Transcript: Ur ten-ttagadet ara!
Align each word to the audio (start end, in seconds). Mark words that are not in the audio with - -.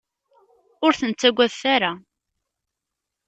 Ur 0.85 0.93
ten-ttagadet 0.99 1.61
ara! 1.75 1.91